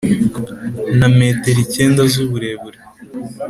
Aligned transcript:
na 0.99 1.07
metero 1.17 1.59
icyenda 1.65 2.01
z'uburebure 2.11 2.79